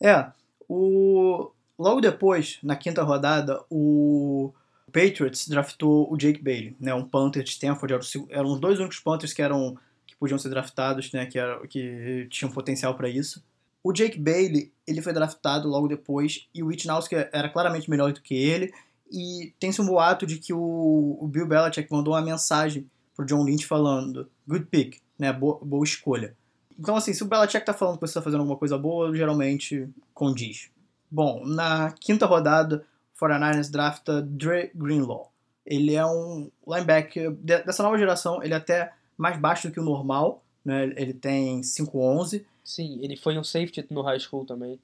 [0.02, 0.32] É,
[0.68, 4.54] o logo depois, na quinta rodada, o
[4.92, 7.94] Patriots draftou o Jake Bailey, né, um Panther de Stanford,
[8.30, 12.28] eram os dois únicos Panthers que eram que podiam ser draftados, né, que, era, que
[12.30, 13.44] tinham potencial para isso.
[13.84, 18.22] O Jake Bailey, ele foi draftado logo depois e o Witnowski era claramente melhor do
[18.22, 18.72] que ele
[19.12, 23.44] e tem-se um boato de que o, o Bill Belichick mandou uma mensagem pro John
[23.44, 26.36] Lynch falando good pick, né, boa, boa escolha.
[26.78, 29.88] Então, assim, se o Belichick tá falando que você tá fazendo alguma coisa boa, geralmente
[30.14, 30.70] condiz.
[31.10, 35.32] Bom, na quinta rodada, o 49ers drafta Dre Greenlaw.
[35.65, 39.80] Ele é um linebacker de- dessa nova geração, ele é até mais baixo do que
[39.80, 40.84] o normal, né?
[40.96, 42.46] Ele tem 5'11".
[42.63, 44.80] Sim, ele foi um safety no high school também.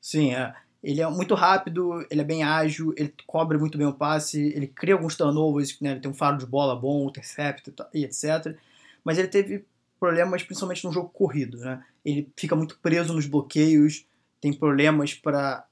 [0.00, 0.54] Sim, é.
[0.82, 4.66] Ele é muito rápido, ele é bem ágil, ele cobre muito bem o passe, ele
[4.66, 5.92] cria alguns turnovers, né?
[5.92, 8.56] Ele tem um faro de bola bom, intercept e ta- e etc.
[9.04, 9.64] Mas ele teve
[9.98, 11.82] problemas principalmente no jogo corrido, né?
[12.04, 14.04] Ele fica muito preso nos bloqueios,
[14.40, 15.66] tem problemas para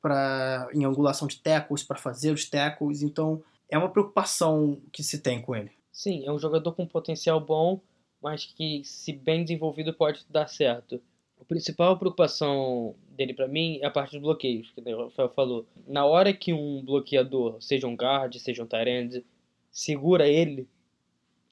[0.00, 5.20] para em angulação de tackles, para fazer os tackles, então é uma preocupação que se
[5.20, 5.72] tem com ele.
[5.90, 7.80] Sim, é um jogador com potencial bom,
[8.22, 11.00] mas que, se bem desenvolvido, pode dar certo.
[11.40, 15.66] A principal preocupação dele pra mim é a parte dos bloqueios, que o Rafael falou.
[15.86, 19.24] Na hora que um bloqueador, seja um guard, seja um tight
[19.70, 20.68] segura ele,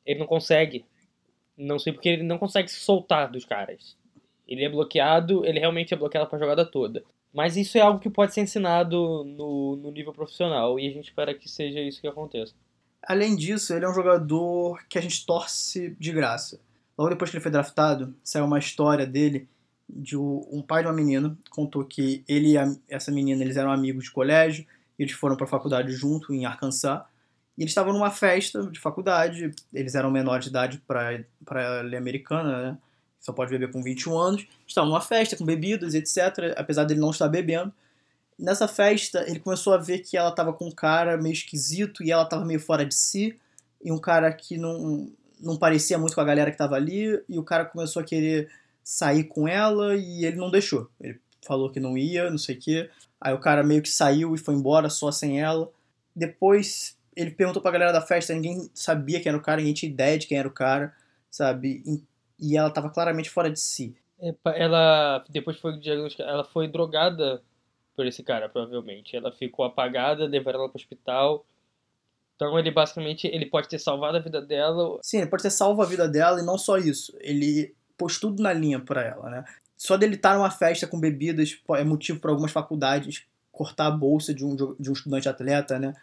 [0.07, 0.85] ele não consegue.
[1.57, 3.97] Não sei porque ele não consegue se soltar dos caras.
[4.47, 7.03] Ele é bloqueado, ele realmente é bloqueado pra jogada toda.
[7.33, 11.09] Mas isso é algo que pode ser ensinado no, no nível profissional e a gente
[11.09, 12.55] espera que seja isso que aconteça.
[13.03, 16.61] Além disso, ele é um jogador que a gente torce de graça.
[16.97, 19.49] Logo depois que ele foi draftado, saiu uma história dele
[19.89, 23.71] de um pai de uma menina contou que ele e a, essa menina eles eram
[23.71, 24.65] amigos de colégio,
[24.99, 27.03] eles foram para a faculdade junto em Arkansas.
[27.57, 31.99] E eles estavam numa festa de faculdade, eles eram menores de idade para a lei
[31.99, 32.79] americana, né?
[33.25, 34.47] Só pode beber com 21 anos.
[34.67, 36.53] Estavam numa festa com bebidas, etc.
[36.59, 37.73] Apesar dele não estar bebendo.
[38.39, 42.13] Nessa festa, ele começou a ver que ela estava com um cara meio esquisito e
[42.13, 43.35] ela estava meio fora de si.
[43.83, 45.11] E um cara que não,
[45.41, 47.19] não parecia muito com a galera que estava ali.
[47.27, 48.51] E o cara começou a querer
[48.83, 50.91] sair com ela e ele não deixou.
[51.01, 52.91] Ele falou que não ia, não sei o quê.
[53.19, 55.71] Aí o cara meio que saiu e foi embora só sem ela.
[56.15, 59.91] Depois ele perguntou pra galera da festa, ninguém sabia quem era o cara, ninguém tinha
[59.91, 60.93] ideia de quem era o cara,
[61.31, 61.83] sabe?
[62.39, 63.97] E ela tava claramente fora de si.
[64.45, 67.43] Ela, depois foi diagnosticada, ela foi drogada
[67.95, 69.17] por esse cara, provavelmente.
[69.17, 71.45] Ela ficou apagada, levaram ela pro hospital.
[72.37, 74.99] Então ele basicamente, ele pode ter salvado a vida dela.
[75.03, 77.17] Sim, ele pode ter salvo a vida dela e não só isso.
[77.21, 79.45] Ele pôs tudo na linha para ela, né?
[79.77, 84.35] Só dele estar numa festa com bebidas é motivo para algumas faculdades cortar a bolsa
[84.35, 85.95] de um, de um estudante atleta, né?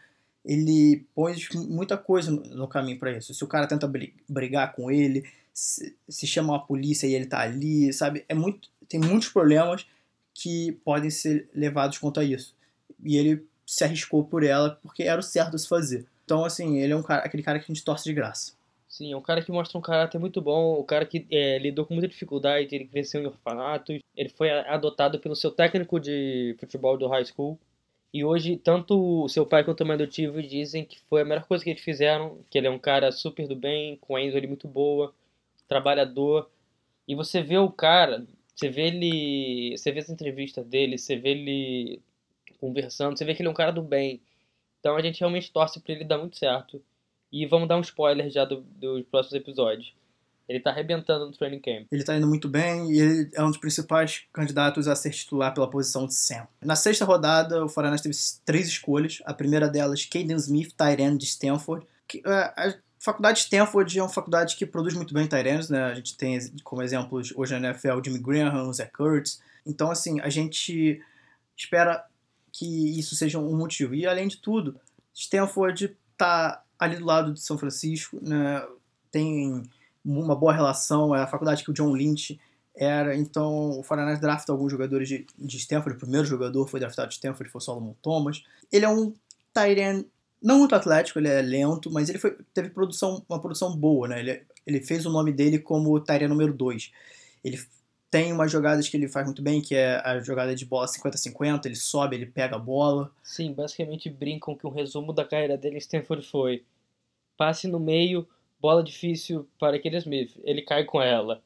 [0.43, 3.33] Ele pôs muita coisa no caminho para isso.
[3.33, 3.91] Se o cara tenta
[4.27, 8.25] brigar com ele, se, chama a polícia e ele tá ali, sabe?
[8.27, 9.85] É muito, tem muitos problemas
[10.33, 12.55] que podem ser levados contra isso.
[13.03, 16.05] E ele se arriscou por ela porque era o certo a se fazer.
[16.25, 18.53] Então, assim, ele é um cara, aquele cara que a gente torce de graça.
[18.87, 21.57] Sim, é um cara que mostra um caráter muito bom, o um cara que é,
[21.57, 26.55] lidou com muita dificuldade, ele cresceu em orfanatos, ele foi adotado pelo seu técnico de
[26.59, 27.57] futebol do high school.
[28.13, 31.45] E hoje, tanto o seu pai quanto o mãe adotivo dizem que foi a melhor
[31.45, 34.47] coisa que eles fizeram, que ele é um cara super do bem, com a índole
[34.47, 35.13] muito boa,
[35.71, 36.51] trabalhador.
[37.07, 41.29] E você vê o cara, você vê ele, você vê as entrevistas dele, você vê
[41.29, 42.01] ele
[42.59, 44.21] conversando, você vê que ele é um cara do bem.
[44.79, 46.81] Então a gente realmente torce para ele dar muito certo.
[47.31, 49.93] E vamos dar um spoiler já do, dos próximos episódios.
[50.49, 51.87] Ele tá arrebentando no training camp.
[51.89, 55.53] Ele tá indo muito bem e ele é um dos principais candidatos a ser titular
[55.53, 56.45] pela posição de Sam.
[56.61, 59.21] Na sexta rodada, o Foreigners teve três escolhas.
[59.23, 61.87] A primeira delas, Caden Smith, Tyrene de Stanford.
[62.05, 65.85] Que, uh, faculdade de Stanford é uma faculdade que produz muito bem Tyrenes, né?
[65.85, 69.41] A gente tem como exemplos hoje na NFL Jimmy Graham, Zach Kurtz.
[69.65, 71.01] Então, assim, a gente
[71.57, 72.05] espera
[72.51, 73.95] que isso seja um motivo.
[73.95, 74.79] E, além de tudo,
[75.15, 78.63] Stanford tá ali do lado de São Francisco, né,
[79.09, 79.63] tem
[80.05, 82.39] uma boa relação, é a faculdade que o John Lynch
[82.75, 87.09] era, então o Foreigners drafta alguns jogadores de, de Stanford, o primeiro jogador foi draftado
[87.09, 88.43] de Stanford foi o Solomon Thomas.
[88.71, 89.13] Ele é um
[89.53, 90.03] Tyrion
[90.41, 94.19] não muito atlético, ele é lento, mas ele foi, teve produção, uma produção boa, né?
[94.19, 96.91] Ele, ele fez o nome dele como Tyrion número 2.
[97.43, 97.59] Ele
[98.09, 101.65] tem umas jogadas que ele faz muito bem, que é a jogada de bola 50-50,
[101.65, 103.09] ele sobe, ele pega a bola.
[103.23, 106.63] Sim, basicamente brincam que um resumo da carreira dele em Stanford foi
[107.37, 108.27] passe no meio,
[108.59, 111.41] bola difícil para aquele Smith, ele cai com ela.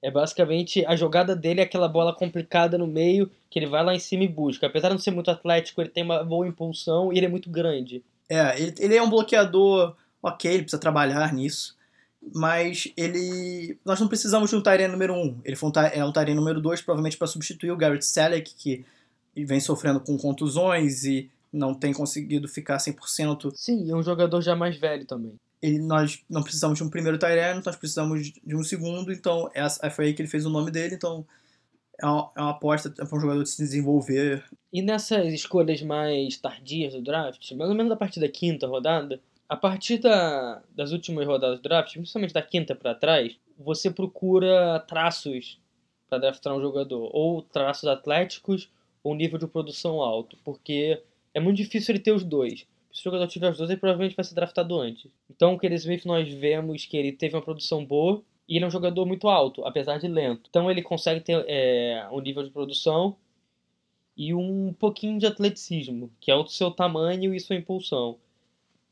[0.00, 3.94] É basicamente a jogada dele é aquela bola complicada no meio que ele vai lá
[3.94, 4.66] em cima e busca.
[4.66, 7.50] Apesar de não ser muito atlético, ele tem uma boa impulsão e ele é muito
[7.50, 8.02] grande.
[8.28, 11.78] É, ele, ele é um bloqueador, ok, ele precisa trabalhar nisso
[12.34, 13.78] mas ele.
[13.84, 15.16] Nós não precisamos de um Tyrene número 1.
[15.16, 15.40] Um.
[15.44, 18.84] Ele foi um, é um Tyrene número 2, provavelmente para substituir o Garrett Selleck, que
[19.44, 23.52] vem sofrendo com contusões e não tem conseguido ficar 100%.
[23.54, 25.34] Sim, é um jogador já mais velho também.
[25.62, 29.88] Ele, nós não precisamos de um primeiro Tyrene, nós precisamos de um segundo, então essa,
[29.90, 31.24] foi aí que ele fez o nome dele, então
[32.00, 34.44] é uma, é uma aposta para um jogador de se desenvolver.
[34.72, 39.20] E nessas escolhas mais tardias do draft, mais ou menos a partir da quinta rodada,
[39.48, 44.78] a partir da, das últimas rodadas do draft, principalmente da quinta para trás, você procura
[44.86, 45.58] traços
[46.08, 48.70] para draftar um jogador, ou traços atléticos
[49.02, 51.02] ou nível de produção alto, porque
[51.34, 52.66] é muito difícil ele ter os dois.
[52.92, 55.10] Se o jogador tiver os dois, ele provavelmente vai ser draftado antes.
[55.30, 58.68] Então, o Kelly Smith, nós vemos que ele teve uma produção boa e ele é
[58.68, 60.48] um jogador muito alto, apesar de lento.
[60.48, 63.16] Então, ele consegue ter é, um nível de produção
[64.16, 68.18] e um pouquinho de atleticismo, que é o seu tamanho e sua impulsão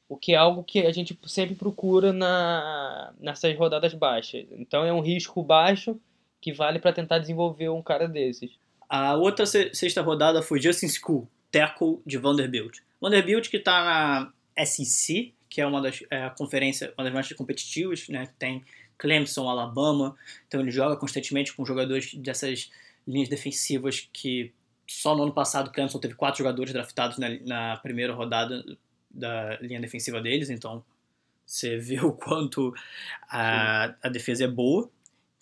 [0.09, 4.47] o que é algo que a gente sempre procura na, nessas rodadas baixas.
[4.53, 5.99] Então é um risco baixo
[6.41, 8.53] que vale para tentar desenvolver um cara desses.
[8.89, 12.79] A outra sexta rodada foi Justin School, tackle de Vanderbilt.
[13.01, 18.09] Vanderbilt que está na SEC, que é uma das é, conferências, uma das mais competitivas,
[18.09, 18.29] né?
[18.39, 18.65] Tem
[18.99, 20.17] Clemson, Alabama,
[20.47, 22.71] então ele joga constantemente com jogadores dessas
[23.07, 24.53] linhas defensivas que
[24.87, 28.65] só no ano passado Clemson teve quatro jogadores draftados na, na primeira rodada
[29.11, 30.85] da linha defensiva deles, então
[31.45, 32.75] você vê o quanto
[33.29, 34.91] a, a defesa é boa.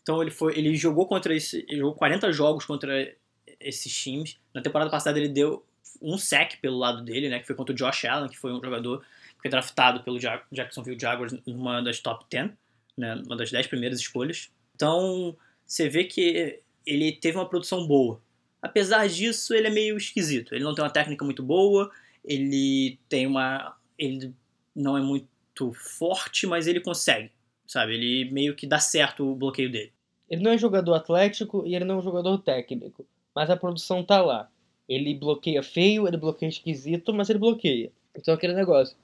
[0.02, 3.14] Então ele foi, ele jogou contra esse, jogou 40 jogos contra
[3.58, 4.38] esses times.
[4.52, 5.64] Na temporada passada ele deu
[6.00, 8.62] um sec pelo lado dele, né, que foi contra o Josh Allen, que foi um
[8.62, 10.18] jogador que foi draftado pelo
[10.52, 12.50] Jacksonville Jaguars numa das top 10,
[12.96, 14.50] né, uma das 10 primeiras escolhas.
[14.74, 15.36] Então,
[15.66, 18.20] você vê que ele teve uma produção boa.
[18.60, 20.54] Apesar disso, ele é meio esquisito.
[20.54, 21.90] Ele não tem uma técnica muito boa,
[22.24, 24.34] ele tem uma ele
[24.74, 27.30] não é muito forte, mas ele consegue,
[27.66, 27.94] sabe?
[27.94, 29.92] Ele meio que dá certo o bloqueio dele.
[30.28, 34.02] Ele não é jogador atlético e ele não é um jogador técnico, mas a produção
[34.02, 34.50] tá lá.
[34.88, 37.92] Ele bloqueia feio, ele bloqueia esquisito, mas ele bloqueia.
[38.14, 38.96] Então aquele negócio.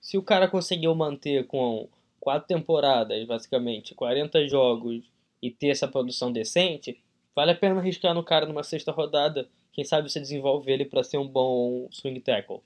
[0.00, 1.88] Se o cara conseguiu manter com
[2.20, 5.04] quatro temporadas, basicamente, 40 jogos
[5.42, 7.00] e ter essa produção decente,
[7.34, 9.48] vale a pena arriscar no cara numa sexta rodada.
[9.72, 12.60] Quem sabe você desenvolve ele para ser um bom swing tackle.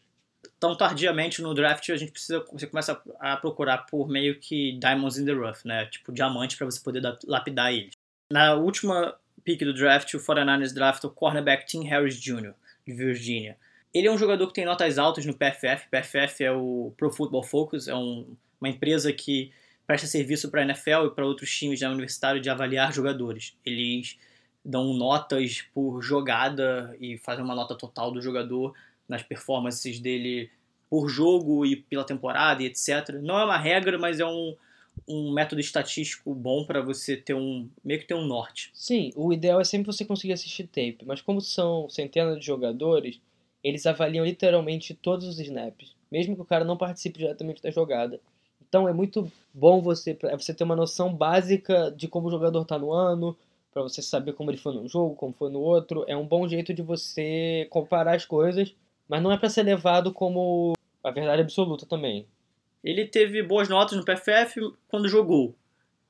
[0.58, 5.18] Tão tardiamente no draft, a gente precisa, você começa a procurar por meio que diamonds
[5.18, 5.86] in the rough, né?
[5.86, 7.92] Tipo diamante para você poder lapidar eles.
[8.32, 12.54] Na última pick do draft, o 49ers draft o cornerback Tim Harris Jr.,
[12.86, 13.56] de Virginia.
[13.92, 15.88] Ele é um jogador que tem notas altas no PFF.
[15.90, 19.52] PFF é o Pro Football Focus, é um, uma empresa que
[19.86, 23.56] presta serviço para a NFL e para outros times da universitário de avaliar jogadores.
[23.64, 24.18] Eles
[24.64, 28.74] dão notas por jogada e fazem uma nota total do jogador
[29.08, 30.50] nas performances dele
[30.88, 33.20] por jogo e pela temporada e etc.
[33.22, 34.56] Não é uma regra, mas é um,
[35.08, 38.70] um método estatístico bom para você ter um meio que ter um norte.
[38.74, 43.20] Sim, o ideal é sempre você conseguir assistir tape, mas como são centenas de jogadores,
[43.62, 48.20] eles avaliam literalmente todos os snaps, mesmo que o cara não participe diretamente da jogada.
[48.70, 52.62] Então é muito bom você é você ter uma noção básica de como o jogador
[52.62, 53.36] está no ano,
[53.72, 56.04] para você saber como ele foi num jogo, como foi no outro.
[56.06, 58.72] É um bom jeito de você comparar as coisas,
[59.08, 62.26] mas não é para ser levado como a verdade absoluta também.
[62.82, 65.52] Ele teve boas notas no PFF quando jogou.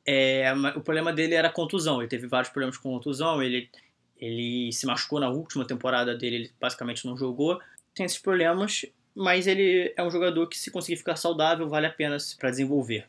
[0.07, 2.01] É, o problema dele era contusão.
[2.01, 3.43] Ele teve vários problemas com contusão.
[3.43, 3.71] Ele,
[4.19, 7.59] ele se machucou na última temporada dele, ele basicamente não jogou.
[7.95, 8.85] Tem esses problemas,
[9.15, 13.07] mas ele é um jogador que, se conseguir ficar saudável, vale a pena para desenvolver.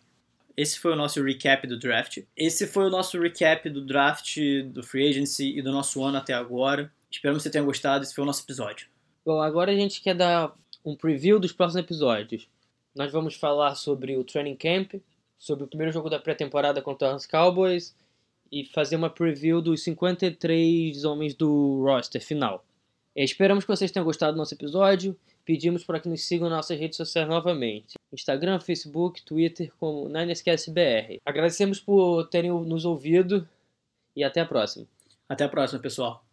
[0.56, 2.20] Esse foi o nosso recap do draft.
[2.36, 6.34] Esse foi o nosso recap do draft, do free agency e do nosso ano até
[6.34, 6.91] agora.
[7.10, 8.04] Esperamos que você tenha gostado.
[8.04, 8.88] Esse foi o nosso episódio.
[9.26, 12.47] Bom, agora a gente quer dar um preview dos próximos episódios.
[12.95, 14.95] Nós vamos falar sobre o training camp,
[15.39, 17.95] sobre o primeiro jogo da pré-temporada contra os Cowboys
[18.52, 22.66] e fazer uma preview dos 53 homens do roster final.
[23.16, 25.16] Esperamos que vocês tenham gostado do nosso episódio.
[25.46, 31.20] Pedimos para que nos sigam nas nossas redes sociais novamente: Instagram, Facebook, Twitter, como NinersCastBR.
[31.26, 33.48] Agradecemos por terem nos ouvido
[34.16, 34.86] e até a próxima.
[35.28, 36.24] Até a próxima, pessoal.